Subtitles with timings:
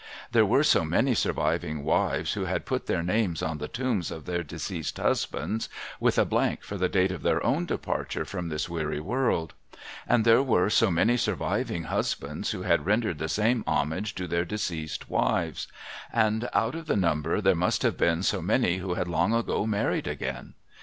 [0.31, 4.25] There were so many surviving wives who had put their names on the tombs of
[4.25, 8.67] their deceased husbands, with a blank for the date of their own departure from this
[8.67, 9.53] weary world;
[10.07, 14.43] and there were so many surviving husbands who had rendered the same homage to their
[14.43, 15.67] deceased wives;
[16.11, 19.67] and out of the number there must have been so many who had long vago
[19.67, 20.55] married again